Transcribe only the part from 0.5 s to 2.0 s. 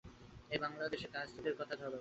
এই বাঙলা দেশের কায়স্থদের কথা ধর।